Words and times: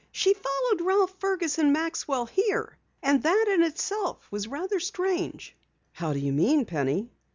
"She 0.11 0.33
followed 0.33 0.81
Ralph 0.81 1.13
Fergus 1.19 1.59
and 1.59 1.71
Maxwell 1.73 2.25
here. 2.25 2.75
And 3.03 3.21
that 3.21 3.45
in 3.53 3.61
itself 3.61 4.27
was 4.31 4.47
rather 4.47 4.79
strange." 4.79 5.55
"How 5.91 6.11
do 6.11 6.17
you 6.17 6.33
mean, 6.33 6.65
Penny?" 6.65 7.11